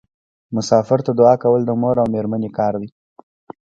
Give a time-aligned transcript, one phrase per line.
[0.55, 2.89] مسافر ته دعا کول د مور او میرمنې کار دی.